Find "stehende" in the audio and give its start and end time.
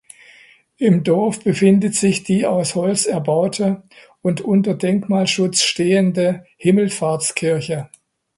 5.61-6.43